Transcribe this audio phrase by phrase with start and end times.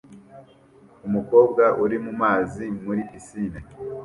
[1.07, 3.59] Umukobwa uri mumazi muri pisine